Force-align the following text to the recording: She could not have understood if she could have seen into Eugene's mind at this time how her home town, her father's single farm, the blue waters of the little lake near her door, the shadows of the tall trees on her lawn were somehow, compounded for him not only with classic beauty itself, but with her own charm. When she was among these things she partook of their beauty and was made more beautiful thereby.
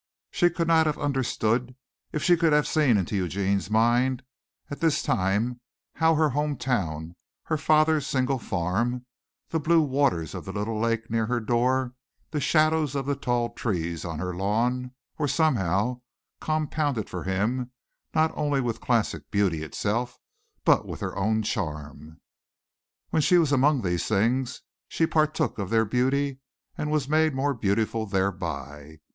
She 0.31 0.49
could 0.49 0.67
not 0.67 0.87
have 0.87 0.97
understood 0.97 1.75
if 2.11 2.23
she 2.23 2.35
could 2.35 2.53
have 2.53 2.65
seen 2.65 2.97
into 2.97 3.15
Eugene's 3.15 3.69
mind 3.69 4.23
at 4.71 4.79
this 4.79 5.03
time 5.03 5.61
how 5.93 6.15
her 6.15 6.29
home 6.29 6.57
town, 6.57 7.15
her 7.43 7.55
father's 7.55 8.07
single 8.07 8.39
farm, 8.39 9.05
the 9.49 9.59
blue 9.59 9.83
waters 9.83 10.33
of 10.33 10.43
the 10.43 10.51
little 10.51 10.79
lake 10.79 11.11
near 11.11 11.27
her 11.27 11.39
door, 11.39 11.93
the 12.31 12.41
shadows 12.41 12.95
of 12.95 13.05
the 13.05 13.15
tall 13.15 13.51
trees 13.53 14.03
on 14.03 14.17
her 14.17 14.35
lawn 14.35 14.95
were 15.19 15.27
somehow, 15.27 16.01
compounded 16.39 17.07
for 17.07 17.23
him 17.23 17.69
not 18.15 18.31
only 18.33 18.59
with 18.59 18.81
classic 18.81 19.29
beauty 19.29 19.61
itself, 19.61 20.17
but 20.65 20.83
with 20.87 20.99
her 21.01 21.15
own 21.15 21.43
charm. 21.43 22.19
When 23.11 23.21
she 23.21 23.37
was 23.37 23.51
among 23.51 23.83
these 23.83 24.07
things 24.07 24.63
she 24.87 25.05
partook 25.05 25.59
of 25.59 25.69
their 25.69 25.85
beauty 25.85 26.39
and 26.75 26.89
was 26.89 27.07
made 27.07 27.35
more 27.35 27.53
beautiful 27.53 28.07
thereby. 28.07 28.97